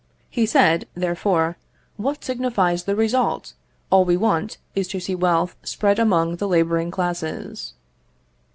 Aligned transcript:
He 0.31 0.47
said, 0.47 0.87
therefore, 0.95 1.57
"What 1.95 2.23
signifies 2.25 2.85
the 2.85 2.95
result? 2.95 3.53
All 3.91 4.03
we 4.03 4.17
want 4.17 4.57
is 4.73 4.87
to 4.87 4.99
see 4.99 5.13
wealth 5.13 5.55
spread 5.61 5.99
among 5.99 6.37
the 6.37 6.47
labouring 6.47 6.89
classes." 6.89 7.75